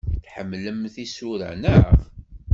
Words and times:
Tḥemmlemt 0.25 0.95
isura, 1.05 1.51
naɣ? 1.61 1.85